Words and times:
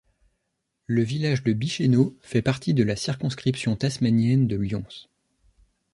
Le 0.87 1.03
village 1.03 1.43
de 1.43 1.53
Bicheno 1.53 2.15
fait 2.21 2.41
partie 2.41 2.73
de 2.73 2.81
la 2.83 2.95
circonscription 2.95 3.75
tasmanienne 3.75 4.47
de 4.47 4.55
Lyons. 4.55 5.05